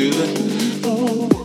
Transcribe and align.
the. 0.00 0.80
Oh. 0.84 1.35